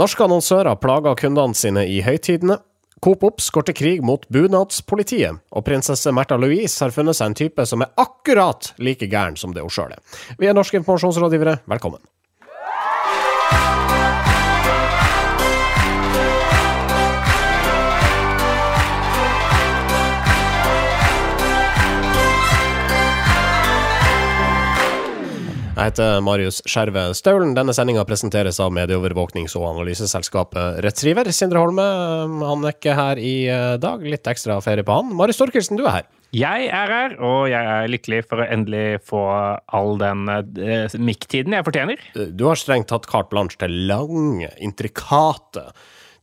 [0.00, 2.56] Norske annonsører plager kundene sine i høytidene.
[3.04, 7.36] Coop Ops går til krig mot bunadspolitiet, og prinsesse Märtha Louise har funnet seg en
[7.36, 10.00] type som er akkurat like gæren som det hun sjøl er.
[10.40, 12.00] Vi er norske informasjonsrådgivere, velkommen.
[25.82, 27.56] Jeg heter Marius Skjerve Staulen.
[27.56, 31.26] Denne sendinga presenteres av medieovervåknings- og analyseselskapet Retriever.
[31.34, 35.10] Sindre Holme han er ikke her i eh, dag, litt ekstra ferie på han.
[35.18, 36.06] Marius Storkelsen, du er her.
[36.38, 41.58] Jeg er her, og jeg er lykkelig for å endelig få all den eh, mikk-tiden
[41.58, 42.06] jeg fortjener.
[42.30, 45.66] Du har strengt tatt carte blanche til lange, intrikate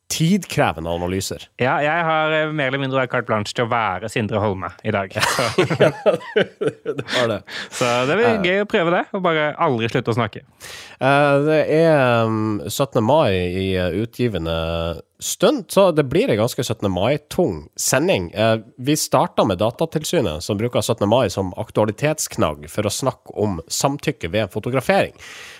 [0.09, 1.43] tidkrevende analyser.
[1.61, 4.93] Ja, jeg har eh, mer eller mindre carte blanche til å være Sindre Holme i
[4.95, 5.13] dag.
[5.19, 7.39] Så, det var det.
[7.71, 10.41] så det blir gøy å prøve det, og bare aldri slutte å snakke.
[10.99, 12.99] Eh, Det er um, 17.
[13.05, 14.55] mai i eh, utgivende
[15.19, 16.87] stund, så det blir en ganske 17.
[16.91, 18.29] mai-tung sending.
[18.33, 21.05] Eh, Vi starta med Datatilsynet, som bruker 17.
[21.11, 25.13] mai som aktualitetsknagg for å snakke om samtykke ved fotografering.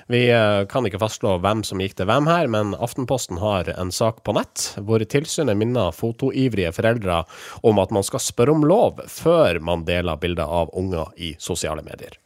[0.10, 3.92] Vi eh, kan ikke fastslå hvem som gikk til hvem her, men Aftenposten har en
[3.94, 7.20] sak på nett hvor tilsynet minner fotoivrige foreldre
[7.62, 11.86] om at man skal spørre om lov før man deler bilder av unger i sosiale
[11.86, 12.18] medier.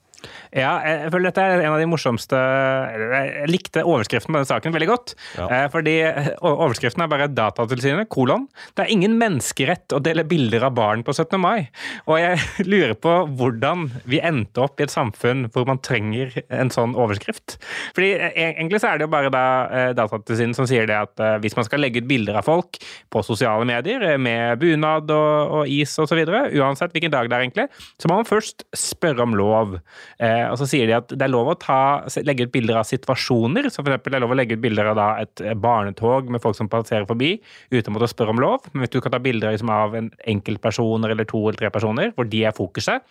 [0.54, 4.76] Ja, jeg føler dette er en av de morsomste Jeg likte overskriften på denne saken
[4.76, 5.16] veldig godt.
[5.38, 5.48] Ja.
[5.48, 5.96] Eh, Fordi
[6.42, 8.48] overskriften er bare 'Datatilsynet', kolon.
[8.76, 11.40] Det er ingen menneskerett å dele bilder av barn på 17.
[11.42, 11.70] mai.
[12.08, 12.40] Og jeg
[12.72, 17.58] lurer på hvordan vi endte opp i et samfunn hvor man trenger en sånn overskrift.
[17.96, 21.24] Fordi eh, egentlig så er det jo bare da eh, Datatilsynet som sier det at
[21.24, 22.80] eh, hvis man skal legge ut bilder av folk
[23.14, 27.46] på sosiale medier eh, med bunad og, og is osv., uansett hvilken dag det er
[27.46, 27.68] egentlig,
[28.00, 29.78] så må man først spørre om lov.
[30.22, 31.80] Eh, og så sier de at det er lov å ta,
[32.26, 33.70] legge ut bilder av situasjoner.
[33.74, 36.44] Så eksempel det er lov å legge ut bilder av da et eh, barnetog med
[36.44, 37.36] folk som passerer forbi,
[37.74, 38.70] uten å måtte spørre om lov.
[38.72, 42.14] Men hvis du kan ta bilder liksom, av en enkeltpersoner eller to eller tre personer,
[42.18, 43.06] hvor de er fokuset,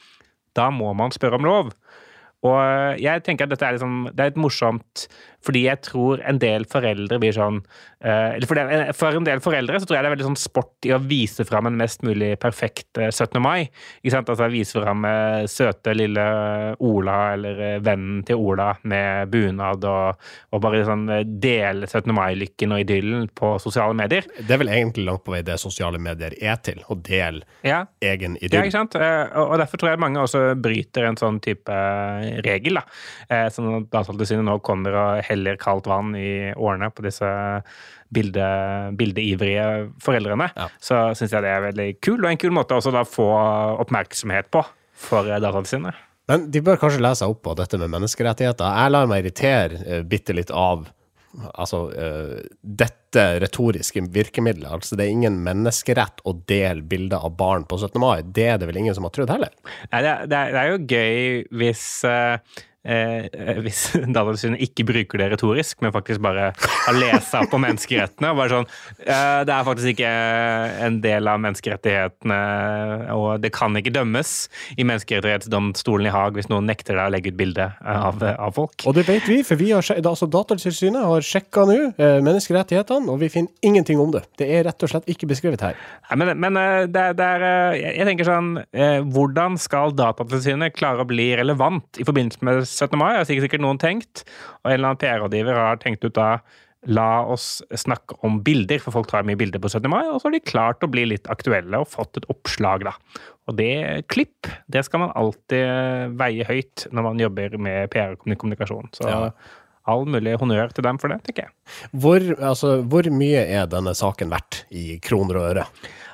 [0.58, 1.74] da må man spørre om lov.
[2.42, 5.06] Og eh, jeg tenker at dette er, liksom, det er et morsomt,
[5.46, 7.60] fordi jeg tror en del foreldre blir sånn
[8.02, 10.40] eh, eller for, det, for en del foreldre så tror jeg det er veldig sånn
[10.40, 13.38] sport i å vise fram en mest mulig perfekt eh, 17.
[13.42, 13.68] mai.
[14.02, 14.30] Ikke sant?
[14.32, 16.24] Altså Vise fram eh, søte lille
[16.84, 22.12] Ola eller eh, vennen til Ola med bunad, og, og bare sånn eh, dele 17.
[22.14, 24.26] mai-lykken og idyllen på sosiale medier.
[24.38, 27.84] Det er vel egentlig langt på vei det sosiale medier er til, å dele Ja,
[28.02, 28.96] egen Ja, ikke sant?
[28.98, 31.72] Eh, Og derfor tror jeg mange også bryter en sånn type
[32.46, 32.78] regel.
[32.80, 33.48] da.
[33.52, 37.28] som at Datatilsynet nå kommer og heller kaldt vann i årene på disse
[38.12, 38.46] bilde,
[38.98, 39.66] bildeivrige
[40.04, 40.50] foreldrene.
[40.56, 40.68] Ja.
[40.82, 43.28] Så syns jeg det er veldig kul, og en kul måte også da få
[43.82, 44.64] oppmerksomhet på
[45.02, 45.94] for dataene sine.
[46.30, 48.76] Men de bør kanskje lese seg opp på dette med menneskerettigheter.
[48.78, 50.86] Jeg lar meg irritere eh, bitte litt av
[51.52, 54.70] altså, eh, dette retoriske virkemidlet.
[54.70, 57.98] Altså, det er ingen menneskerett å dele bilder av barn på 17.
[58.02, 58.22] mai.
[58.22, 59.52] Det er det vel ingen som har trodd heller.
[59.90, 63.84] Nei, det, er, det, er, jo gøy hvis eh, eh, hvis
[64.14, 68.32] Datatilsynet ikke bruker det retorisk, men faktisk bare har lest opp på menneskerettene.
[68.32, 68.68] og bare sånn,
[69.06, 70.12] eh, Det er faktisk ikke
[70.88, 72.40] en del av menneskerettighetene,
[73.16, 74.34] og det kan ikke dømmes
[74.76, 78.86] i menneskerettighetsdomstolen i Haag hvis noen nekter deg å legge ut bilde av, av folk.
[78.86, 83.22] Og det vet vi, for vi har, altså, Datatilsynet har sjekka nå eh, menneskerettighetene, og
[83.22, 84.26] vi finner ingenting om det.
[84.38, 85.78] Det er rett og slett ikke beskrevet her.
[86.10, 90.76] Nei, men men eh, det, det er eh, Jeg tenker sånn eh, Hvordan skal Datatilsynet
[90.76, 92.98] klare å bli relevant i forbindelse med 17.
[92.98, 93.12] mai?
[93.18, 94.24] Har sikkert sikkert noen tenkt.
[94.62, 96.34] Og en eller annen PR-rådgiver har tenkt ut da
[96.90, 99.86] La oss snakke om bilder, for folk tar mye bilder på 17.
[99.92, 100.00] mai.
[100.10, 102.96] Og så har de klart å bli litt aktuelle og fått et oppslag, da.
[103.46, 108.16] Og det klipp, det skal man alltid eh, veie høyt når man jobber med PR
[108.16, 108.90] og kommunikasjon.
[108.98, 109.30] Så Ja.
[109.86, 111.54] all mulig honnør til dem for det, tenker jeg.
[111.94, 115.66] Hvor, altså, hvor mye er denne saken verdt i kroner og øre?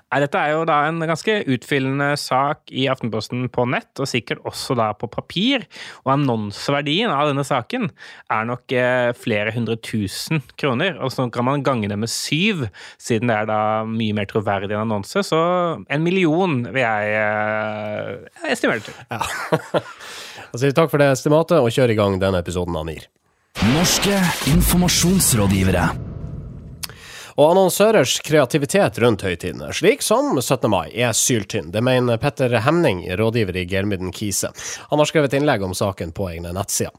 [0.08, 4.41] Nei, Dette er jo da en ganske utfyllende sak i Aftenposten på nett, og sikkert
[4.48, 5.66] også da på papir.
[6.06, 7.91] Og annonseverdien av denne saken
[8.32, 10.96] er nok eh, flere hundre tusen kroner.
[11.04, 12.64] Og så kan man gange det med syv,
[12.96, 15.25] siden det er da mye mer troverdig enn annonse.
[15.28, 15.38] Så
[15.76, 19.04] en million vil jeg eh, estimere det til.
[19.12, 19.84] Ja.
[20.49, 23.04] Da sier vi takk for det estimatet, og kjør i gang denne episoden av NIR.
[23.75, 24.16] Norske
[24.49, 26.18] informasjonsrådgivere.
[27.38, 30.64] Og annonsørers kreativitet rundt høytidene, slik som 17.
[30.73, 31.69] mai, er syltynn.
[31.70, 34.50] Det mener Petter Hemning, rådgiver i Geirmyden Kise.
[34.90, 36.90] Han har skrevet innlegg om saken på egne nettsider.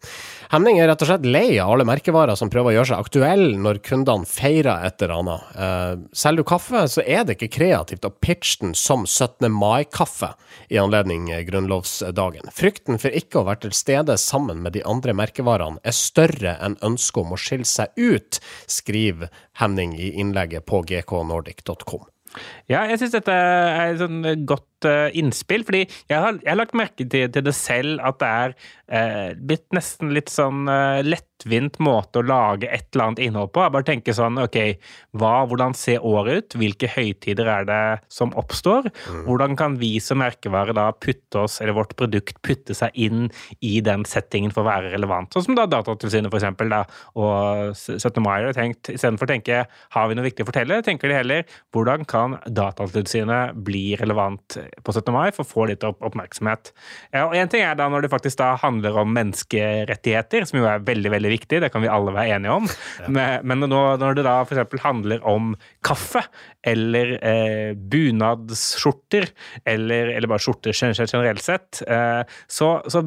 [0.50, 3.60] Hemning er rett og slett lei av alle merkevarer som prøver å gjøre seg aktuelle
[3.62, 5.51] når kundene feirer et eller annet.
[5.54, 9.46] Uh, selger du kaffe, så er det ikke kreativt å pitche den som 17.
[9.54, 10.31] mai-kaffe
[10.74, 12.50] i anledning grunnlovsdagen.
[12.50, 16.80] Frykten for ikke å være til stede sammen med de andre merkevarene er større enn
[16.81, 19.30] ønsket om å skille seg ut, skriver
[19.62, 22.10] Hemning i innlegget på gknordic.com.
[22.69, 26.59] Ja, jeg syns dette er et sånn godt uh, innspill, fordi jeg har, jeg har
[26.59, 31.01] lagt merke til, til, det selv at det er uh, blitt nesten litt sånn uh,
[31.05, 33.63] lettvint måte å lage et eller annet innhold på.
[33.65, 34.59] Jeg bare tenker sånn OK,
[35.19, 36.57] hva, hvordan ser året ut?
[36.61, 37.81] Hvilke høytider er det
[38.13, 38.91] som oppstår?
[39.09, 39.23] Mm.
[39.27, 43.27] Hvordan kan vi som merkevare da putte oss, eller vårt produkt putte seg inn
[43.65, 45.33] i den settingen for å være relevant?
[45.33, 46.83] Sånn som da Datatilsynet, for eksempel, da,
[47.19, 48.21] og 17.
[48.23, 51.59] mai har tenkt, istedenfor å tenke har vi noe viktig å fortelle, tenker de heller
[51.73, 55.12] hvordan kan kan Datatilsynet bli relevant på 17.
[55.16, 56.71] mai for å få litt oppmerksomhet.
[57.25, 60.83] Og Én ting er da når det faktisk da handler om menneskerettigheter, som jo er
[60.86, 62.69] veldig veldig viktig, det kan vi alle være enige om.
[63.00, 63.12] Ja.
[63.16, 64.80] Men, men når det da f.eks.
[64.83, 65.54] handler om
[65.86, 66.24] kaffe,
[66.66, 69.30] eller eh, bunadsskjorter,
[69.66, 73.04] eller, eller, bare skjorter generelt sett, eh, så, så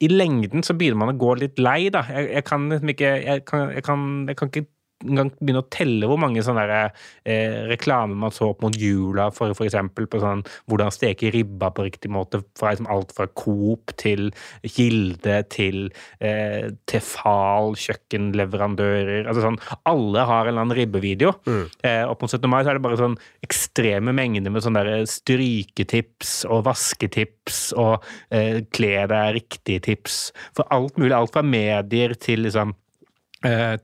[0.00, 2.04] i lengden så begynner man å gå litt lei, da.
[2.08, 4.68] Jeg, jeg kan liksom ikke jeg kan, jeg, kan, jeg kan ikke
[5.04, 9.54] engang begynne å telle hvor mange sånne eh, reklamer man så opp mot jula, for
[9.54, 9.76] f.eks.
[9.96, 12.42] på sånn hvordan steke ribba på riktig måte.
[12.58, 14.30] Fra liksom alt fra Coop til
[14.66, 15.88] Kilde til
[16.18, 21.34] eh, Tefal, kjøkkenleverandører altså sånn, Alle har en eller annen ribbevideo.
[21.48, 21.64] Mm.
[21.86, 22.48] Eh, opp mot 17.
[22.50, 28.04] mai så er det bare sånn ekstreme mengder med sånne der stryketips og vasketips og
[28.34, 30.20] eh, kle deg riktig-tips.
[30.56, 31.14] For alt mulig.
[31.16, 32.79] Alt fra medier til liksom Eh,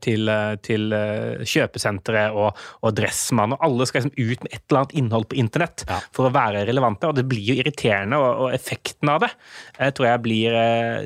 [0.05, 4.62] til, eh, til eh, kjøpesentre og, og, Dressmann, og alle skal liksom ut med et
[4.62, 6.00] eller annet innhold på internett ja.
[6.17, 7.08] for å være relevante.
[7.08, 9.32] Og det blir jo irriterende, og, og effekten av det
[9.76, 10.55] jeg tror jeg blir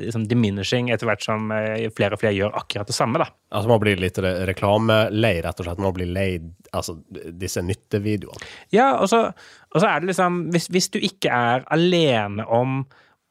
[0.05, 1.49] liksom diminishing etter hvert som
[1.95, 3.19] flere og flere gjør akkurat det samme.
[3.21, 3.27] da.
[3.51, 5.81] Altså Man blir litt reklamelei, rett og slett.
[5.83, 6.29] Man blir lei
[6.71, 8.47] altså, disse nyttevideoene.
[8.75, 9.25] Ja, og så,
[9.71, 12.81] og så er det liksom hvis, hvis du ikke er alene om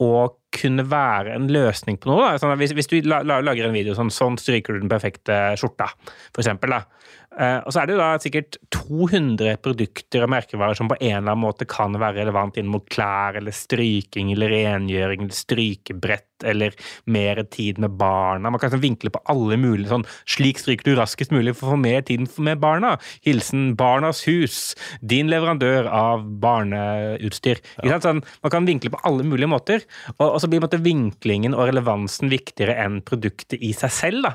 [0.00, 0.12] å
[0.54, 2.32] kunne være en løsning på noe.
[2.40, 5.90] Sånn hvis, hvis, du lager en video sånn, sånn stryker du den perfekte skjorta,
[6.30, 6.82] for eksempel, da.
[7.30, 11.30] Uh, og så er det da sikkert 200 produkter og merkevarer som på en eller
[11.30, 16.76] annen måte kan være relevant inn mot klær eller stryking eller rengjøring eller strykebrett eller
[17.04, 18.50] mer tid med barna.
[18.50, 21.74] Man kan sånn vinkle på alle mulige sånn Slik stryker du raskest mulig for å
[21.74, 22.94] få mer tid med barna.
[23.26, 27.60] Hilsen Barnas Hus, din leverandør av barneutstyr.
[27.84, 27.98] Ja.
[28.02, 29.84] Sånn, man kan vinkle på alle mulige måter.
[30.16, 34.26] Og, og så blir måte, vinklingen og relevansen viktigere enn produktet i seg selv.
[34.26, 34.34] Da.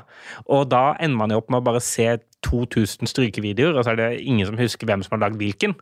[0.52, 2.16] Og da ender man jo opp med å bare se
[2.46, 5.74] 2000 strykevideoer, og så er det ingen som husker hvem som har lagd hvilken.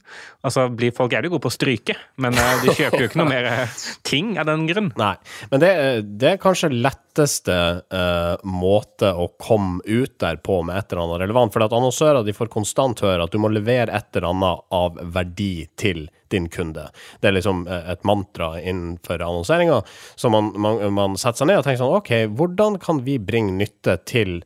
[0.47, 3.21] Altså, blir Folk er jo gode på å stryke, men uh, de kjøper jo ikke
[3.21, 4.93] noe mer uh, ting av den grunn.
[5.01, 5.15] Nei,
[5.51, 5.73] men det,
[6.21, 7.57] det er kanskje letteste
[7.93, 11.55] uh, måte å komme ut der på med et eller annet relevant.
[11.55, 14.99] For at annonsører de får konstant høre at du må levere et eller annet av
[15.17, 16.89] verdi til din kunde.
[17.21, 19.83] Det er liksom et mantra innenfor annonseringa.
[20.17, 23.55] Så man, man, man, setter seg ned og tenker sånn OK, hvordan kan vi bringe
[23.59, 24.41] nytte til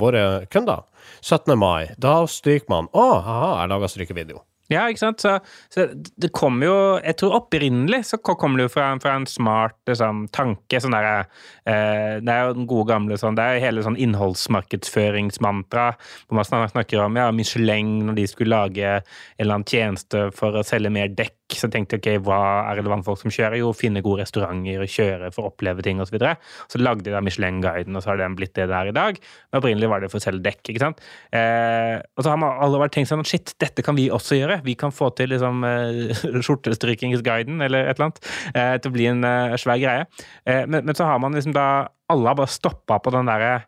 [0.00, 0.86] våre kunder?
[1.20, 1.52] 17.
[1.60, 4.44] mai, da stryker man Å, ha-ha, jeg laga strykevideo.
[4.72, 5.20] Ja, ikke sant.
[5.20, 5.34] Så,
[5.72, 9.76] så, det kommer jo Jeg tror opprinnelig så kommer det jo fra, fra en smart
[9.90, 10.80] liksom, tanke.
[10.80, 11.28] Sånn der,
[11.68, 15.90] eh, det er jo den gode gamle sånn Det er hele sånn innholdsmarkedsføringsmantra
[16.24, 19.04] hvor man snakker om ja, Michelin når de skulle lage en
[19.38, 22.38] eller annen tjeneste for å selge mer dekk så tenkte jeg ok, hva
[22.70, 23.58] er relevant folk som kjører?
[23.60, 26.14] Jo, finne gode restauranter og kjøre for å oppleve ting osv.
[26.14, 26.36] Så, videre.
[26.70, 29.18] så lagde de da Michelin-guiden, og så har den blitt det der i dag.
[29.50, 30.62] Men opprinnelig var det for å selge dekk.
[30.70, 31.02] ikke sant?
[31.34, 34.60] Eh, og så har man alle vært tenkt sånn shit, dette kan vi også gjøre.
[34.64, 38.22] Vi kan få til liksom eh, skjortestrykingsguiden eller et eller annet
[38.54, 40.08] eh, til å bli en eh, svær greie.
[40.46, 41.68] Eh, men, men, så har man liksom da
[42.12, 43.64] Alle har bare stoppa på den derre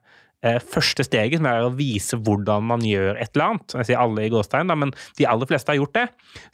[0.62, 3.76] første steget, som er å vise hvordan man gjør et eller annet.
[3.80, 6.04] Jeg sier alle i gåstein, men de aller fleste har gjort det.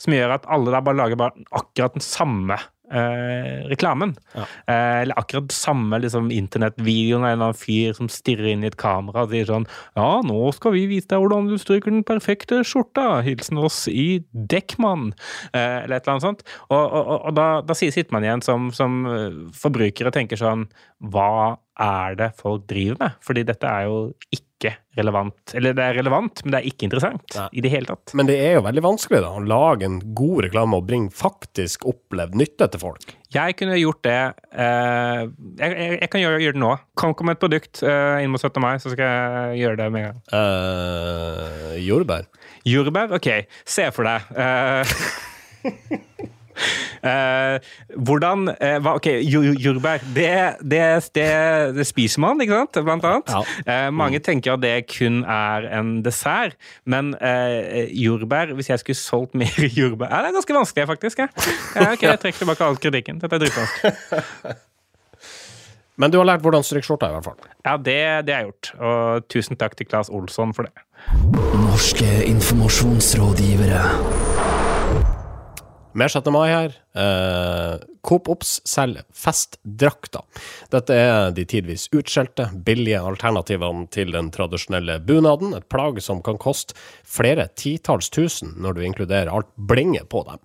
[0.00, 2.60] Som gjør at alle da bare lager bare akkurat den samme
[2.92, 4.14] eh, reklamen.
[4.34, 4.46] Ja.
[4.66, 8.64] Eh, eller akkurat den samme liksom, internettvideoen av en eller annen fyr som stirrer inn
[8.64, 9.66] i et kamera og sier sånn
[9.98, 13.22] Ja, nå skal vi vise deg hvordan du stryker den perfekte skjorta.
[13.26, 15.12] Hilsen oss i Dekkmann.
[15.52, 16.46] Eh, eller et eller annet sånt.
[16.68, 20.68] Og, og, og da, da, sitter man igjen som, som eh, forbruker og tenker sånn
[21.12, 23.20] Hva er det folk driver med?
[23.24, 24.00] Fordi dette er jo
[24.34, 25.54] ikke relevant.
[25.56, 27.46] Eller det er relevant, men det er ikke interessant Nei.
[27.58, 28.12] i det hele tatt.
[28.18, 31.86] Men det er jo veldig vanskelig da, å lage en god reklame og bringe faktisk
[31.90, 33.16] opplevd nytte til folk.
[33.32, 36.72] Jeg kunne gjort det eh, jeg, jeg, jeg, kan gjøre, gjøre, det nå.
[37.00, 38.60] Kom, kom med et produkt eh, inn mot 17.
[38.62, 40.22] mai, så skal jeg gjøre det med en gang.
[40.28, 42.30] Uh, jordbær.
[42.68, 43.16] Jordbær?
[43.18, 43.32] OK.
[43.64, 44.30] Se for deg.
[44.36, 46.02] Uh,
[47.02, 47.56] Eh,
[47.98, 50.04] hvordan eh, hva, Ok, jordbær.
[50.14, 50.28] Det,
[50.62, 50.82] det,
[51.16, 51.24] det,
[51.74, 52.78] det spiser man, ikke sant?
[52.86, 53.32] Blant annet.
[53.32, 53.40] Ja.
[53.66, 56.54] Eh, mange tenker at det kun er en dessert,
[56.86, 61.24] men eh, jordbær Hvis jeg skulle solgt mer jordbær ja, Det er ganske vanskelig, faktisk.
[61.24, 61.48] Ja.
[61.74, 63.18] Ja, ok, Jeg trekker tilbake all kritikken.
[63.24, 64.60] Dette er dritvanskelig.
[66.00, 67.36] Men du har lært hvordan stryke skjorta, i hvert fall.
[67.66, 68.70] Ja, det, det har jeg gjort.
[68.80, 70.72] Og tusen takk til Claes Olsson for det.
[71.66, 73.82] Norske informasjonsrådgivere.
[75.92, 76.30] Mer 6.
[76.32, 76.72] mai her.
[76.96, 80.24] Eh, Coop Ops selger festdrakter.
[80.72, 85.52] Dette er de tidvis utskjelte, billige alternativene til den tradisjonelle bunaden.
[85.58, 90.40] Et plagg som kan koste flere titalls tusen når du inkluderer alt blinget på dem.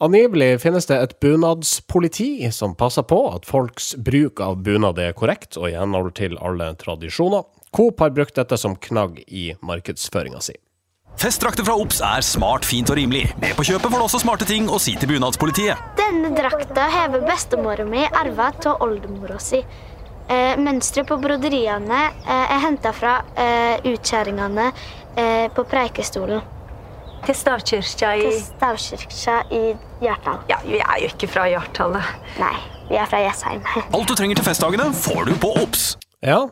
[0.00, 5.60] Angivelig finnes det et bunadspoliti som passer på at folks bruk av bunad er korrekt
[5.60, 7.44] og i henhold til alle tradisjoner.
[7.76, 10.56] Coop har brukt dette som knagg i markedsføringa si.
[11.16, 13.30] Festdrakter fra Ops er smart, fint og rimelig.
[13.40, 15.80] Med på kjøpet får du også smarte ting å si til bunadspolitiet.
[15.96, 19.62] Denne drakta hever bestemora mi arva av oldemora si.
[20.28, 24.66] Eh, Mønsteret på broderiene eh, er henta fra eh, utskjæringene
[25.14, 26.42] eh, på Preikestolen
[27.24, 29.62] Til stavkirka i til stavkirka i
[30.02, 30.42] Hjartdal.
[30.50, 31.96] Ja, vi er jo ikke fra Hjartdal.
[32.42, 32.52] Nei,
[32.90, 33.64] vi er fra Jessheim.
[33.86, 35.94] Alt du trenger til festdagene, får du på Ops.
[36.26, 36.42] Ja,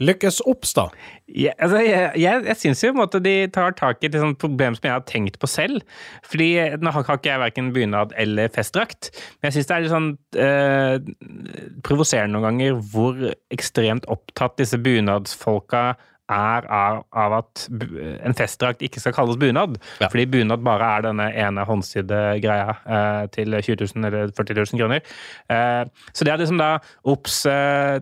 [0.00, 0.88] lykkes Ops, da.
[1.30, 4.76] Ja, altså, jeg jeg, jeg syns jo at de tar tak i et sånn problem
[4.76, 5.84] som jeg har tenkt på selv.
[6.26, 9.84] Fordi nå har har ikke jeg verken bunad eller festdrakt, men jeg syns det er
[9.84, 10.10] litt sånn
[10.44, 15.84] eh, provoserende noen ganger hvor ekstremt opptatt disse bunadsfolka
[16.30, 19.80] er av, av at en festdrakt ikke skal kalles bunad.
[19.98, 20.08] Ja.
[20.08, 24.80] Fordi bunad bare er denne ene håndsydde greia eh, til 20 000 eller 40 000
[24.80, 25.02] kroner.
[25.50, 25.82] Eh,
[26.14, 26.76] så det er liksom da
[27.10, 27.98] Ops eh,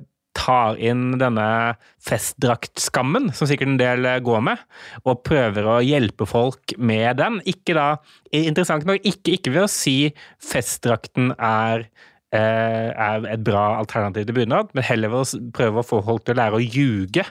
[0.49, 1.77] tar inn denne
[2.09, 4.67] festdraktskammen, som sikkert en del går med,
[5.05, 7.43] og prøver å hjelpe folk med den.
[7.49, 7.89] Ikke da,
[8.33, 9.99] interessant nok, ikke, ikke ved å si
[10.43, 11.91] festdrakten er
[12.35, 16.27] eh, er et bra alternativ til bunad, men heller ved å prøve å få folk
[16.27, 17.25] til å lære å ljuge.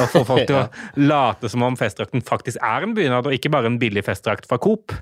[0.00, 0.66] Og få folk til å
[1.12, 4.60] late som om festdrakten faktisk er en bunad, og ikke bare en billig festdrakt fra
[4.62, 4.94] Coop.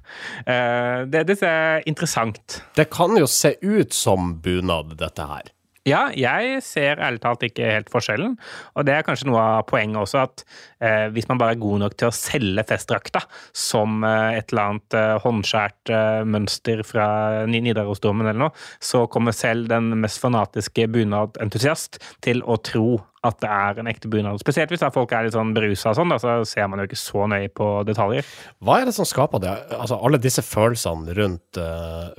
[0.45, 2.61] Eh, det, det er interessant.
[2.79, 5.55] Det kan jo se ut som bunad, dette her.
[5.89, 8.37] Ja, jeg ser ærlig talt ikke helt forskjellen.
[8.77, 10.45] Og det er kanskje noe av poenget også, at
[10.85, 13.25] eh, hvis man bare er god nok til å selge festdrakta
[13.57, 17.09] som eh, et eller annet eh, håndskjært eh, mønster fra
[17.51, 22.89] Ni- Nidarosdomen eller noe, så kommer selv den mest fanatiske bunadentusiast til å tro
[23.27, 24.39] at det er en ekte bunad.
[24.43, 27.27] Spesielt hvis folk er litt sånn berusa sånn, da, så ser man jo ikke så
[27.31, 28.29] nøye på detaljer.
[28.65, 29.55] Hva er det som skaper det?
[29.75, 32.13] Altså, alle disse følelsene rundt, uh,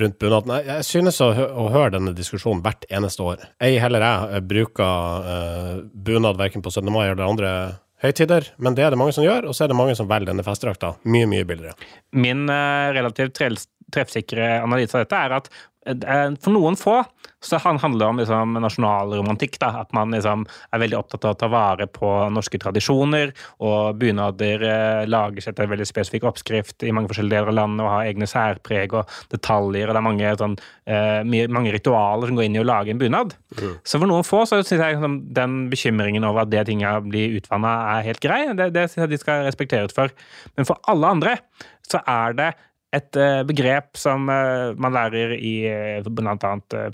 [0.00, 0.54] rundt bunaden.
[0.58, 3.44] Jeg, jeg synes å, å høre denne diskusjonen hvert eneste år.
[3.64, 6.88] Ei heller jeg eh, bruker uh, bunad verken på 17.
[6.88, 7.54] mai eller andre
[8.00, 10.30] høytider, men det er det mange som gjør, og så er det mange som velger
[10.30, 10.94] denne festdrakta.
[11.04, 11.76] Mye, mye billigere.
[12.16, 13.36] Min uh, relativt
[13.90, 15.52] treffsikre analyse av dette er at
[15.90, 16.98] for noen få
[17.40, 19.58] så han handler om liksom, nasjonalromantikk.
[19.60, 23.32] Da, at man liksom, er veldig opptatt av å ta vare på norske tradisjoner.
[23.64, 27.84] Og bunader eh, lages etter en veldig spesifikk oppskrift i mange forskjellige deler av landet
[27.86, 29.88] og har egne særpreg og detaljer.
[29.88, 33.00] og Det er mange, sånn, eh, mange ritualer som går inn i å lage en
[33.00, 33.34] bunad.
[33.84, 37.40] Så for noen få så syns jeg liksom, den bekymringen over at det tinga blir
[37.40, 38.42] utvanna, er helt grei.
[38.52, 40.12] Det, det synes jeg de skal respekteres for.
[40.58, 41.38] Men for alle andre
[41.90, 42.50] så er det
[42.96, 46.34] et eh, begrep som eh, man lærer i uh, bl.a.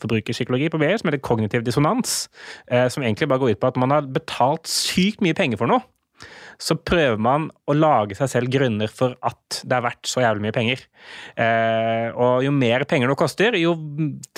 [0.03, 2.29] Forbrukerpsykologi på BI, som heter kognitiv dissonans.
[2.69, 5.71] eh, som egentlig bare går ut på at man har betalt sykt mye penger for
[5.71, 5.81] noe.
[6.63, 10.47] Så prøver man å lage seg selv grunner for at det er verdt så jævlig
[10.47, 10.83] mye penger.
[11.39, 13.75] Eh, og jo mer penger noe koster, jo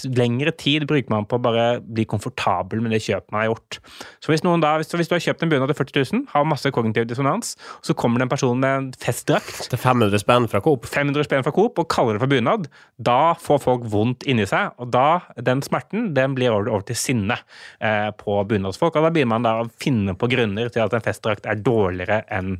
[0.04, 3.80] lengre tid bruker man på å bare bli komfortabel med det kjøpet man har gjort.
[4.24, 6.72] Så hvis, da, hvis, hvis du har kjøpt en bunad til 40 000, har masse
[6.74, 10.88] kognitiv dissonans, så kommer det en person med en festdrakt Til 500 spenn fra Coop.
[10.88, 14.74] 500 spenn fra Coop og kaller det for bunad, da får folk vondt inni seg.
[14.82, 17.38] Og da, den smerten, den blir over, over til sinne
[17.84, 18.96] eh, på bunadsfolk.
[18.96, 22.07] Og da begynner man da å finne på grunner til at en festdrakt er dårligere
[22.08, 22.58] enn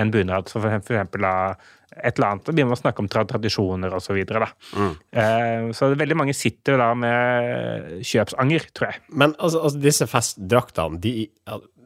[0.00, 0.48] en bunad.
[0.48, 2.48] Så for, eksempel et eller annet.
[2.48, 4.22] og begynner å snakke om tradisjoner osv.
[4.24, 4.48] Så, da.
[5.20, 9.02] eh, så veldig mange sitter da med kjøpsanger, tror jeg.
[9.12, 11.28] Men altså, altså disse festdraktene, de,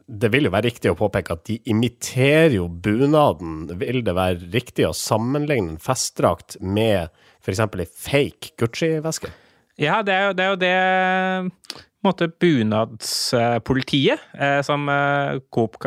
[0.07, 3.65] det vil jo være riktig å påpeke at de imiterer jo bunaden.
[3.81, 7.11] Vil det være riktig å sammenligne en festdrakt med
[7.43, 7.65] f.eks.
[7.65, 9.33] ei fake Gucci-veske?
[9.77, 15.77] Ja, det er jo det, er jo det måte bunadspolitiet, eh, som eh, Coop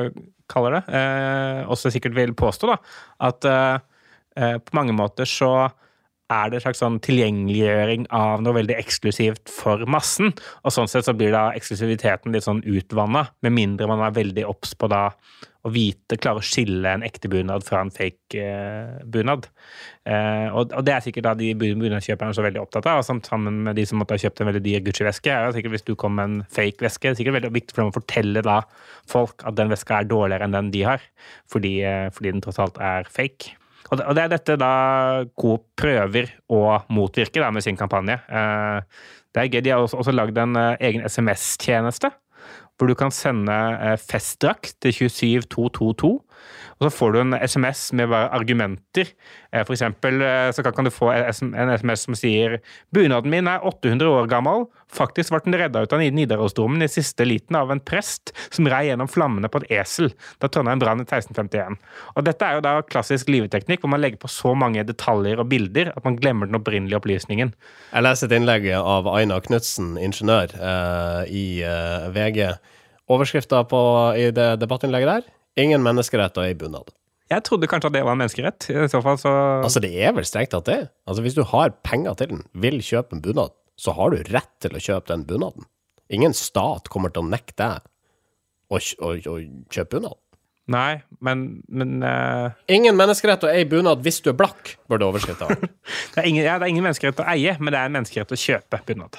[0.50, 2.78] kaller det, eh, også sikkert vil påstå, da,
[3.28, 3.76] at eh,
[4.36, 5.70] eh, på mange måter så
[6.30, 10.32] er det en slags sånn tilgjengeliggjøring av noe veldig eksklusivt for massen.
[10.64, 14.46] Og sånn sett så blir da eksklusiviteten litt sånn utvanna, med mindre man er veldig
[14.48, 15.08] obs på da
[15.60, 19.44] å vite, klare å skille en ekte bunad fra en fake eh, bunad.
[20.08, 23.76] Eh, og, og det er sikkert da de bunadkjøperne så veldig opptatt av, sammen med
[23.76, 25.34] de som måtte ha kjøpt en veldig dyr Gucci-veske.
[25.34, 27.76] er jo sikkert Hvis du kommer med en fake veske, det er sikkert veldig viktig
[27.76, 28.60] for dem å fortelle da
[29.10, 31.04] folk at den veska er dårligere enn den de har,
[31.50, 33.59] fordi, eh, fordi den tross alt er fake.
[33.88, 34.72] Og det, er dette da
[35.40, 38.20] Coop prøver å motvirke da med sin kampanje.
[38.28, 39.62] Eh, det er gøy.
[39.64, 42.12] De har også, også lagd en eh, egen SMS-tjeneste
[42.80, 46.12] hvor du kan sende eh, festdrakt til 27222.
[46.80, 49.10] Og så får du en SMS med argumenter.
[49.52, 52.56] Eh, For eksempel eh, så kan du få en SMS som sier
[52.94, 54.64] bunaden min er 800 år gammel.
[54.88, 58.86] Faktisk ble den redda ut av Nidarosdomen i siste liten av en prest som rei
[58.88, 60.08] gjennom flammene på et esel
[60.40, 61.76] da Trondheim brann i 1651.
[62.16, 65.50] Og dette er jo da klassisk liveteknikk hvor man legger på så mange detaljer og
[65.52, 67.52] bilder at man glemmer den opprinnelige opplysningen.
[67.92, 71.44] Jeg leser et innlegg av Aina Knutsen, ingeniør, eh, i
[72.16, 72.40] VG.
[73.10, 73.60] Overskrifta
[74.16, 76.94] i det debattinnlegget der 'Ingen menneskeretter i bunad'.
[77.30, 78.66] Jeg trodde kanskje at det var en menneskerett.
[78.70, 79.30] I så fall så
[79.62, 80.90] Altså, det er vel strengt tatt det.
[81.06, 84.50] Altså, Hvis du har penger til den, vil kjøpe en bunad, så har du rett
[84.60, 85.68] til å kjøpe den bunaden.
[86.10, 87.86] Ingen stat kommer til å nekte deg
[88.70, 89.36] å, å, å
[89.70, 90.18] kjøpe bunad.
[90.70, 92.50] Nei, men, men uh...
[92.70, 95.70] Ingen menneskerett å eie bunad hvis du er blakk, burde overskrifta være.
[95.70, 98.34] det, er ingen, ja, det er ingen menneskerett å eie, men det er en menneskerett
[98.34, 99.18] å kjøpe bunad.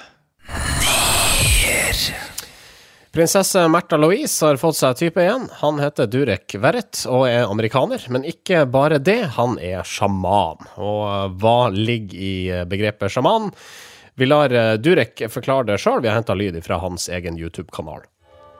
[3.12, 5.42] Prinsesse Märtha Louise har fått seg type igjen.
[5.60, 10.64] Han heter Durek Verrett og er amerikaner, men ikke bare det, han er sjaman.
[10.80, 13.50] Og eh, hva ligger i eh, begrepet sjaman?
[14.16, 18.08] Vi lar eh, Durek forklare det sjøl, vi har henta lyd fra hans egen YouTube-kanal.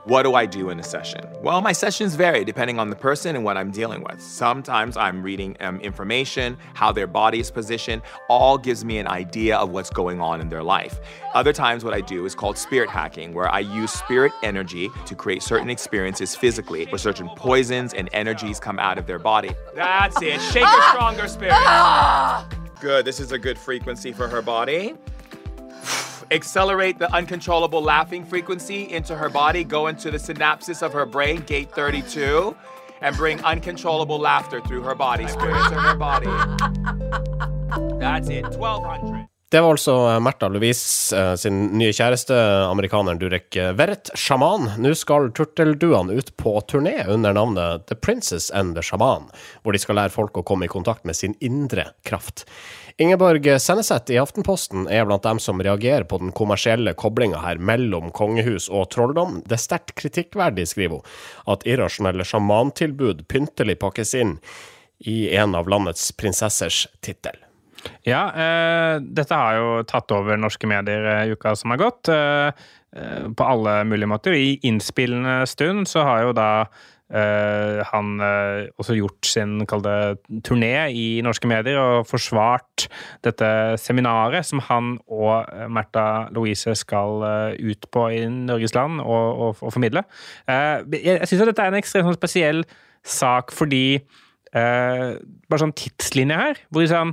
[0.04, 1.20] What do I do in a session?
[1.42, 4.20] Well, my sessions vary depending on the person and what I'm dealing with.
[4.20, 9.56] Sometimes I'm reading um, information, how their body is positioned, all gives me an idea
[9.56, 10.98] of what's going on in their life.
[11.34, 15.14] Other times, what I do is called spirit hacking, where I use spirit energy to
[15.14, 19.52] create certain experiences physically, where certain poisons and energies come out of their body.
[19.72, 20.40] That's it.
[20.40, 21.54] Shake her stronger, spirit.
[22.80, 23.04] Good.
[23.04, 24.96] This is a good frequency for her body.
[26.32, 31.42] Accelerate the uncontrollable laughing frequency into her body, go into the synapses of her brain,
[31.46, 32.56] gate 32,
[33.02, 36.30] and bring uncontrollable laughter through her body, spirits in her body.
[38.00, 39.28] That's it, 1200.
[39.50, 42.36] Det var altså eh, Märtha Louise eh, sin nye kjæreste,
[42.70, 44.70] amerikaneren Durek eh, Verrett, sjaman.
[44.80, 49.28] Nå skal turtelduene ut på turné under navnet The Princess and the Shaman,
[49.60, 52.46] hvor de skal lære folk å komme i kontakt med sin indre kraft.
[53.00, 58.10] Ingeborg Senneset i Aftenposten er blant dem som reagerer på den kommersielle koblinga her mellom
[58.14, 59.40] kongehus og trolldom.
[59.46, 61.14] Det er sterkt kritikkverdig, skriver hun,
[61.54, 64.36] at irrasjonelle sjamantilbud pyntelig pakkes inn
[65.08, 67.40] i en av landets prinsessers tittel.
[68.06, 72.10] Ja, eh, dette har jo tatt over norske medier eh, i uka som har gått,
[72.12, 72.52] eh,
[72.94, 74.36] eh, på alle mulige måter.
[74.38, 76.50] I innspillende stund så har jo da
[77.12, 82.86] eh, han uh, også gjort sin kalde turné i norske medier og forsvart
[83.24, 83.48] dette
[83.80, 89.26] seminaret som han og eh, Märtha Louise skal uh, ut på i Norges land og,
[89.46, 90.04] og, og formidle.
[90.48, 92.64] Eh, jeg jeg syns dette er en ekstremt sånn spesiell
[93.02, 95.10] sak fordi eh,
[95.50, 97.12] Bare sånn tidslinje her, hvor liksom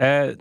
[0.00, 0.32] Eh,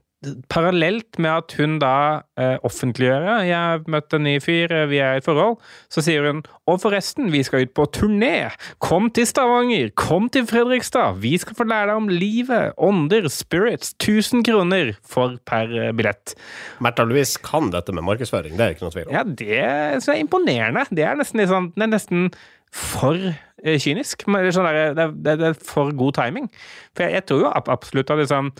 [0.51, 4.99] parallelt med at hun da eh, offentliggjør 'Jeg har møtt en ny fyr, eh, vi
[4.99, 8.51] er i et forhold', så sier hun 'Og forresten, vi skal ut på turné.
[8.79, 9.89] Kom til Stavanger.
[9.95, 11.21] Kom til Fredrikstad.
[11.21, 13.93] Vi skal få lære deg om livet, ånder, spirits.
[13.95, 16.35] 1000 kroner for per eh, billett'.
[16.81, 19.13] Märtha Louise kan dette med markedsføring, det er ikke noe tvil om.
[19.13, 20.85] Ja, det synes er imponerende.
[20.91, 22.31] Det er nesten sånn Det er nesten
[22.71, 24.25] for eh, kynisk.
[24.25, 26.49] Det er Sånn der, det, er, det er for god timing.
[26.93, 28.51] For jeg, jeg tror jo absolutt at liksom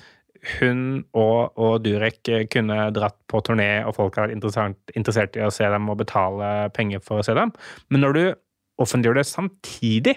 [0.59, 0.83] hun
[1.17, 5.53] og, og Durek eh, kunne dratt på turné, og folk har vært interessert i å
[5.53, 7.53] se dem og betale penger for å se dem.
[7.89, 8.23] Men når du
[8.79, 10.15] offentliggjør det samtidig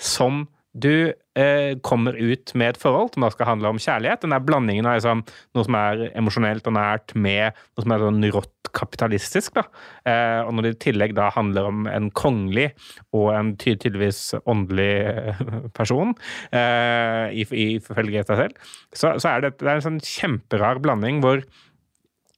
[0.00, 4.22] som du eh, kommer ut med et forhold som da skal handle om kjærlighet.
[4.22, 5.22] Den der blandingen av liksom,
[5.56, 9.58] noe som er emosjonelt og nært, med noe som er sånn rått kapitalistisk.
[9.58, 9.64] Da.
[10.06, 12.68] Eh, og når det i tillegg da handler om en kongelig
[13.16, 15.42] og en tydeligvis åndelig eh,
[15.78, 16.14] person,
[16.54, 21.42] eh, ifølge seg selv, så, så er det, det er en sånn kjemperar blanding hvor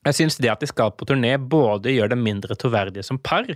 [0.03, 3.47] jeg syns det at de skal på turné, både gjør dem mindre troverdige som par.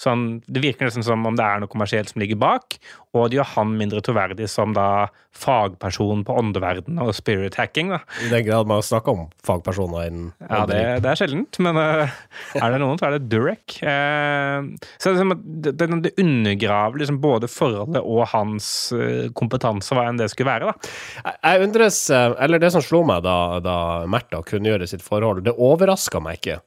[0.00, 2.78] Sånn, det virker nesten som om det er noe kommersielt som ligger bak,
[3.14, 7.90] og det gjør han mindre troverdig som da fagperson på åndeverden og spirit hacking.
[7.94, 8.00] da.
[8.22, 12.10] I den grad man snakker om fagpersoner innen Ja, det, det er sjeldent, men uh,
[12.58, 13.78] er det noen, så er det Durek.
[13.82, 20.06] Uh, så det, liksom det, det, undergraver liksom både forholdet og hans uh, kompetanse, hva
[20.10, 20.70] enn det skulle være.
[20.70, 21.34] da.
[21.42, 23.76] Jeg- undres Eller det som slo meg da, da
[24.10, 26.60] Märtha kunngjorde sitt forhold, det overraska meg ikke.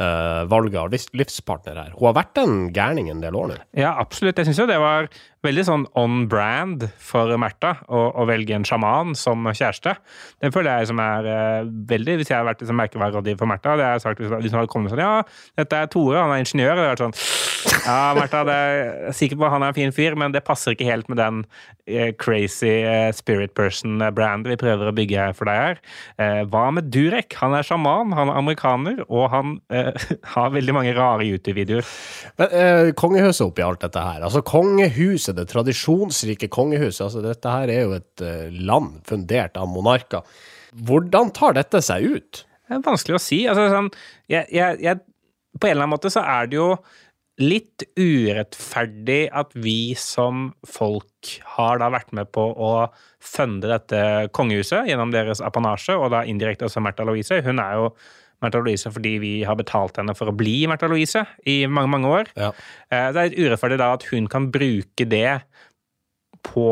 [0.00, 1.92] Eh, valget av livspartner her.
[1.96, 3.58] Hun har vært en gærning en del år nå.
[3.78, 4.38] Ja, absolutt.
[4.40, 5.10] Jeg syns jo det var
[5.46, 9.94] veldig sånn on brand for Märtha å, å velge en sjaman som kjæreste.
[10.40, 13.74] Det føler jeg som er uh, veldig Hvis jeg hadde vært liksom, merkevarig for Märtha,
[13.74, 15.14] hadde jeg sagt hvis hun hadde kommet sånn Ja,
[15.60, 16.74] dette er Tore, han er ingeniør.
[16.74, 17.16] Det hadde vært sånn
[17.84, 20.34] Ja, Martha, det er jeg er sikker på at han er en fin fyr, men
[20.34, 21.40] det passer ikke helt med den
[21.90, 25.80] eh, crazy eh, spirit person-brand vi prøver å bygge for deg her.
[26.22, 27.36] Eh, hva med Durek?
[27.40, 29.90] Han er sjaman, han er amerikaner, og han eh,
[30.34, 31.90] har veldig mange rare YouTube-videoer.
[32.40, 34.22] Men eh, kongehuset oppi alt dette her.
[34.26, 37.06] Altså kongehuset, det tradisjonsrike kongehuset.
[37.08, 40.24] Altså dette her er jo et eh, land fundert av monarker.
[40.86, 42.44] Hvordan tar dette seg ut?
[42.70, 43.42] Det er vanskelig å si.
[43.50, 43.88] Altså, sånn,
[44.30, 45.00] jeg, jeg, jeg,
[45.58, 46.68] på en eller annen måte så er det jo
[47.40, 52.72] litt urettferdig at vi som folk har da vært med på å
[53.24, 54.00] funde dette
[54.36, 57.40] kongehuset gjennom deres apanasje, og da indirekte også Märtha Louise.
[57.44, 57.90] Hun er jo
[58.40, 62.12] Märtha Louise fordi vi har betalt henne for å bli Märtha Louise i mange, mange
[62.20, 62.32] år.
[62.36, 62.52] Ja.
[62.90, 65.40] Eh, Det er litt urettferdig da at hun kan bruke det
[66.46, 66.68] på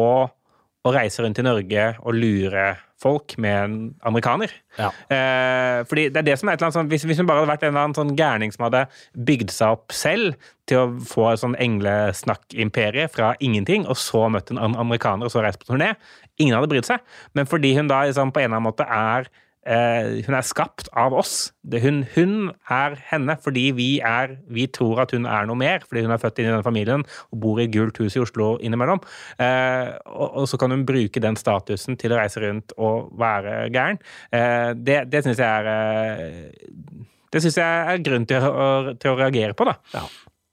[0.88, 2.70] å reise rundt i Norge og lure
[3.02, 3.74] folk med en
[4.08, 4.52] amerikaner.
[4.78, 4.90] Ja.
[5.14, 7.42] Eh, fordi det er det som er et eller annet sånn, hvis, hvis hun bare
[7.42, 8.84] hadde vært en eller annen sånn gærning som hadde
[9.28, 14.60] bygd seg opp selv til å få sånn englesnakk-imperie fra ingenting, og så møtt en
[14.60, 15.94] amerikaner og så reist på turné,
[16.42, 17.04] ingen hadde brydd seg.
[17.38, 19.30] Men fordi hun da liksom, på en eller annen måte er
[19.68, 21.50] eh, hun er skapt av oss.
[21.68, 22.32] Hun, hun
[22.72, 26.22] er henne fordi vi, er, vi tror at hun er noe mer, fordi hun er
[26.22, 29.02] født inn i denne familien og bor i gult hus i Oslo innimellom.
[29.42, 33.68] Eh, og, og så kan hun bruke den statusen til å reise rundt og være
[33.74, 34.00] gæren.
[34.32, 39.12] Eh, det det syns jeg er eh, det synes jeg er grunn til å, til
[39.12, 39.76] å reagere på, da.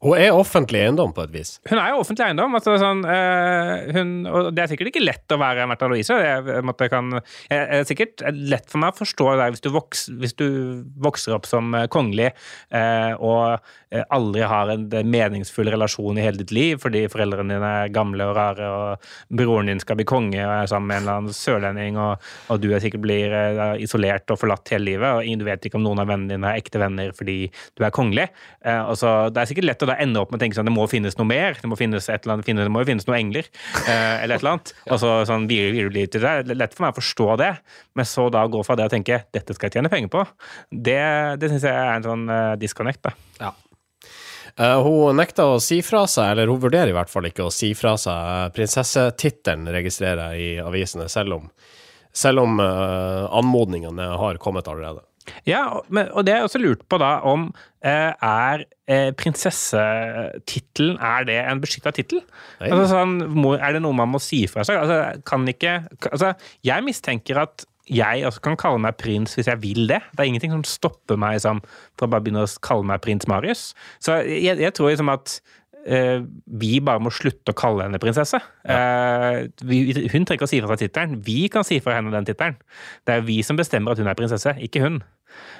[0.05, 1.55] Hun er offentlig eiendom på et vis.
[1.65, 2.53] Hun er jo offentlig eiendom.
[2.57, 6.17] Altså, sånn, øh, hun, og det er sikkert ikke lett å være Märtha Louise.
[6.21, 7.15] Det er, kan,
[7.49, 10.47] er sikkert lett for meg å forstå det hvis du, voks, hvis du
[11.01, 12.29] vokser opp som eh, kongelig
[12.75, 13.71] øh, og
[14.11, 18.33] aldri har en meningsfull relasjon i hele ditt liv fordi foreldrene dine er gamle og
[18.35, 21.99] rare, og broren din skal bli konge og er sammen med en eller annen sørlending,
[22.03, 23.35] og, og du er sikkert blir
[23.79, 26.59] isolert og forlatt hele livet, og du vet ikke om noen av vennene dine er
[26.59, 27.37] ekte venner fordi
[27.77, 28.27] du er kongelig.
[28.65, 30.75] Og så, det er sikkert lett å da ende opp med å tenke sånn det
[30.75, 31.57] må finnes noe mer.
[31.57, 33.49] Det må finnes et eller annet, finnes, det må jo finnes noen engler,
[33.85, 34.73] eh, eller et eller annet.
[34.91, 35.61] Og så sånn det
[35.95, 36.35] litt til det.
[36.45, 37.51] Det er lett for meg å forstå det,
[37.97, 40.25] men så da gå fra det og tenke dette skal jeg tjene penger på,
[40.69, 41.01] det,
[41.41, 43.15] det syns jeg er en sånn eh, disconnect, da.
[44.55, 47.53] Eh, hun nekter å si fra seg, eller hun vurderer i hvert fall ikke å
[47.53, 51.49] si fra seg prinsessetittelen, registrerer jeg i avisene, selv om,
[52.15, 55.03] selv om eh, anmodningene har kommet allerede.
[55.47, 57.47] Ja, og- det er også lurt på da, om
[57.83, 62.21] eh, er eh, prinsessetittelen Er det en beskytta tittel?
[62.61, 63.15] Altså, sånn,
[63.59, 64.77] er det noe man må si fra seg?
[64.81, 65.77] Altså, kan ikke
[66.11, 66.33] altså,
[66.65, 69.99] Jeg mistenker at jeg også kan kalle meg prins hvis jeg vil det.
[70.15, 71.59] Det er ingenting som stopper meg liksom,
[71.93, 73.75] fra å bare begynne å kalle meg prins Marius.
[74.01, 75.35] Så jeg, jeg tror liksom at
[75.85, 78.39] vi bare må slutte å kalle henne prinsesse.
[78.65, 81.19] Eh, vi, hun trenger ikke å si fra seg tittelen.
[81.25, 82.57] Vi kan si fra henne den tittelen.
[83.05, 84.97] Det er vi som bestemmer at hun er prinsesse, ikke hun.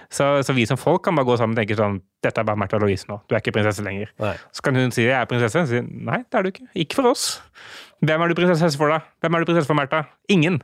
[0.10, 2.60] Så, så vi som folk kan bare gå sammen og tenke sånn Dette er bare
[2.62, 3.18] Märtha Louise nå.
[3.28, 4.14] Du er ikke prinsesse lenger.
[4.22, 4.36] Nei.
[4.56, 5.66] Så kan hun si jeg er prinsesse.
[5.66, 6.70] Og si nei, det er du ikke.
[6.86, 7.26] Ikke for oss.
[8.06, 9.04] Hvem er du prinsesse for, da?
[9.22, 10.06] Hvem er du prinsesse for, Märtha?
[10.32, 10.62] Ingen.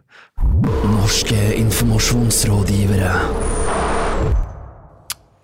[0.95, 3.60] Norske informasjonsrådgivere.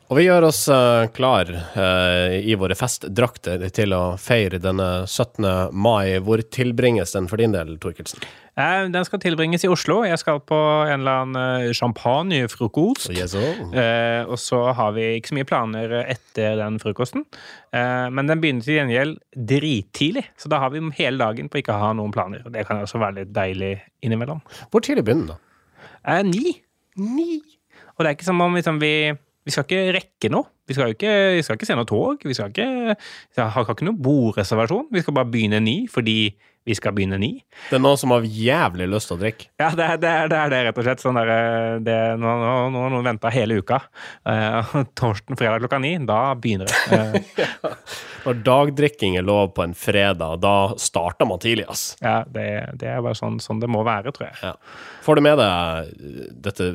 [0.08, 5.44] Og vi gjør oss eh, klar eh, i våre festdrakter til å feire denne 17.
[5.76, 6.16] mai.
[6.24, 8.24] Hvor tilbringes den for din del, Torkelsen?
[8.56, 9.98] Eh, Den skal tilbringes i Oslo.
[10.08, 13.10] Jeg skal på en eller annen champagnefrokost.
[13.12, 13.60] Yes, oh.
[13.76, 17.28] Eh, og så har vi ikke så mye planer etter den frokosten.
[17.76, 21.76] Eh, men den begynner til gjengjeld drittidlig, så da har vi hele dagen på ikke
[21.76, 22.48] å ha noen planer.
[22.48, 23.76] Det kan også være litt deilig
[24.08, 24.40] innimellom.
[24.72, 26.20] Hvor tidlig begynner den, da?
[26.24, 26.62] Ni.
[26.96, 27.42] Ni.
[27.98, 30.50] Og det er ikke som om liksom, vi vi skal ikke rekke noe.
[30.68, 32.28] Vi skal, ikke, vi skal ikke se noe tog.
[32.28, 32.98] Vi skal ikke,
[33.38, 34.90] vi har ikke noen bordreservasjon.
[34.92, 36.20] Vi skal bare begynne ni fordi
[36.68, 37.30] vi skal begynne ni.
[37.70, 39.48] Det er noen som har jævlig lyst til å drikke.
[39.62, 41.04] Ja, det er det, er, det, er det rett og slett.
[41.04, 43.80] Sånn der, eh, det, nå, nå, nå har noen venta hele uka.
[44.28, 46.76] Uh, torsdag, fredag klokka ni, da begynner det.
[46.98, 47.76] Eh,
[48.28, 51.84] Når dagdrikking er lov på en fredag, da starter man tidlig, ass.
[52.04, 52.48] ja, det,
[52.82, 54.38] det er bare sånn, sånn det må være, tror jeg.
[54.44, 54.52] Ja.
[55.06, 55.94] Får du med deg
[56.44, 56.68] dette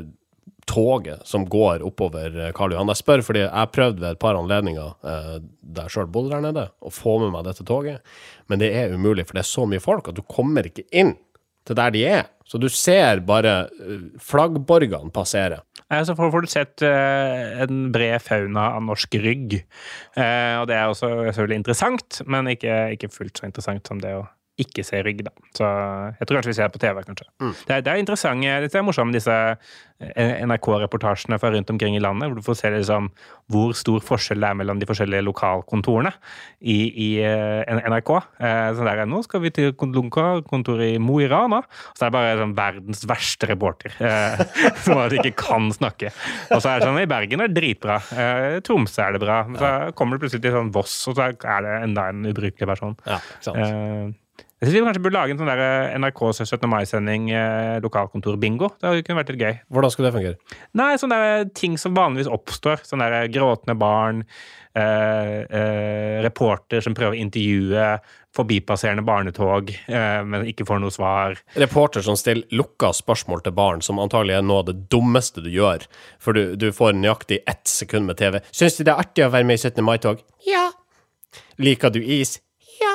[0.70, 2.90] toget som går oppover eh, Karl Johan.
[2.92, 6.68] Jeg spør fordi jeg prøvde ved et par anledninger eh, der sjøl bodde der nede,
[6.82, 8.02] å få med meg dette toget,
[8.50, 11.14] men det er umulig, for det er så mye folk at du kommer ikke inn
[11.66, 12.24] til der de er.
[12.48, 15.60] Så du ser bare eh, flaggborgene passere.
[15.88, 19.60] Eh, Så får du sett eh, en bred fauna av norsk rygg.
[20.18, 24.24] Og det er også selvfølgelig interessant, men ikke, ikke fullt så interessant som det å
[24.60, 25.32] ikke se rygg, da.
[25.56, 25.64] Så
[26.18, 27.26] jeg tror kanskje vi ser det på TV, kanskje.
[27.40, 32.02] Det, er, det er interessant, det er morsomt, disse eh, NRK-reportasjene fra rundt omkring i
[32.02, 33.08] landet, hvor du får se liksom
[33.52, 36.12] hvor stor forskjell det er mellom de forskjellige lokalkontorene
[36.60, 38.12] i, i eh, NRK.
[38.42, 41.62] Så sånn der, nå skal vi til kontoret i Mo i Rana,
[41.96, 44.44] så er det bare sånn verdens verste reporter, eh,
[44.84, 46.12] som at ikke kan snakke.
[46.52, 49.42] Og så er det sånn, i Bergen er det dritbra, eh, Tromsø er det bra,
[49.56, 52.98] så kommer det plutselig til sånn Voss, og så er det enda en ubrukelig versjon.
[53.08, 53.62] Ja, ikke sant?
[53.62, 54.21] Eh,
[54.62, 56.68] jeg synes vi kanskje burde lage en sånn der eh, NRK 17.
[56.70, 58.68] mai-sending, eh, lokalkontor-bingo.
[58.78, 59.56] Det kunne vært litt gøy.
[59.74, 60.58] Hvordan skulle det fungere?
[60.78, 62.84] Nei, sånne der ting som vanligvis oppstår.
[62.86, 64.22] Sånne der gråtende barn,
[64.78, 67.88] eh, eh, reporter som prøver å intervjue
[68.36, 71.36] forbipasserende barnetog, eh, men ikke får noe svar.
[71.58, 75.50] Reporter som stiller lukka spørsmål til barn, som antagelig er noe av det dummeste du
[75.50, 75.84] gjør,
[76.22, 78.38] for du, du får nøyaktig ett sekund med TV.
[78.52, 79.82] Syns du det er artig å være med i 17.
[79.84, 80.22] mai-tog?
[80.46, 80.70] Ja.
[81.58, 82.38] Liker du is?
[82.80, 82.94] Ja.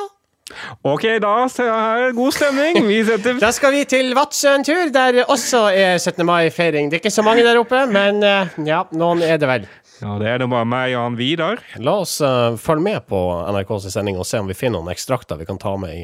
[0.87, 2.79] Ok, da ser er det god stemning.
[2.87, 6.23] Vi setter Da skal vi til Vadsø en tur, der også er 17.
[6.25, 6.91] mai-feiring.
[6.91, 9.67] Det er ikke så mange der oppe, men eh, ja, noen er det vel.
[9.97, 11.61] Ja, det er det bare meg og han Vidar.
[11.81, 15.39] La oss uh, følge med på NRKs sending og se om vi finner noen ekstrakter
[15.39, 16.03] vi kan ta med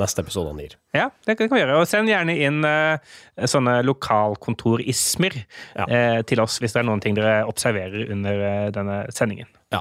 [0.00, 0.76] neste episode av NIR.
[0.96, 1.80] Ja, det kan vi gjøre.
[1.82, 2.98] Og send gjerne inn eh,
[3.50, 5.36] sånne lokalkontorismer
[5.76, 5.84] Ja.
[5.88, 9.50] eh, til oss hvis det er noen ting dere observerer under eh, denne sendingen.
[9.74, 9.80] Ja.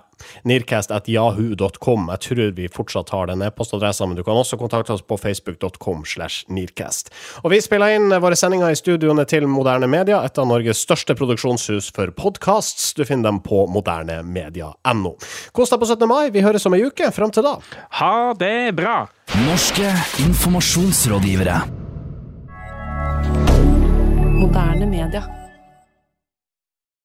[0.49, 2.07] Nearcast.jahu.com.
[2.15, 6.01] Jeg tror vi fortsatt har den e-postadressen, men du kan også kontakte oss på facebook.com
[6.09, 7.11] slash nearcast.
[7.43, 11.13] Og vi spiller inn våre sendinger i studioene til Moderne Media, et av Norges største
[11.19, 12.93] produksjonshus for podcasts.
[12.97, 15.13] Du finner dem på modernemedia.no.
[15.53, 16.07] Kos deg på 17.
[16.09, 16.31] mai.
[16.33, 17.11] Vi høres om ei uke.
[17.13, 17.57] Fram til da.
[18.01, 19.03] Ha det bra!
[19.33, 21.61] Norske informasjonsrådgivere.
[24.39, 25.23] Moderne media.